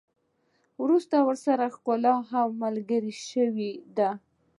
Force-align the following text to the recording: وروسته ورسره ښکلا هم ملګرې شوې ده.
وروسته 0.83 1.15
ورسره 1.27 1.65
ښکلا 1.75 2.13
هم 2.29 2.49
ملګرې 2.63 3.13
شوې 3.29 3.71
ده. 3.97 4.09